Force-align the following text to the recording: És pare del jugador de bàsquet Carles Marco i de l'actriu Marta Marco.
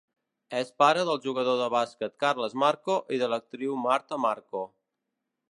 És 0.59 0.69
pare 0.83 1.03
del 1.09 1.19
jugador 1.25 1.59
de 1.59 1.67
bàsquet 1.73 2.15
Carles 2.25 2.57
Marco 2.65 2.97
i 3.19 3.21
de 3.25 3.31
l'actriu 3.35 3.77
Marta 3.85 4.21
Marco. 4.27 4.65